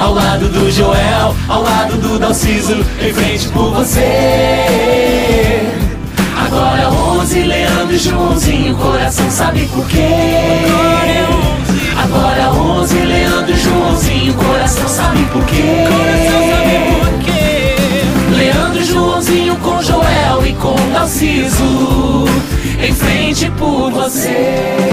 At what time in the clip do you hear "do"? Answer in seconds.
0.48-0.70, 1.98-2.18